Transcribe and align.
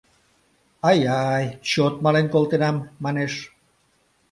—Ай-ай, 0.89 1.45
чот 1.69 1.93
мален 2.03 2.27
колтенам!— 2.33 2.77
манеш. 3.03 3.33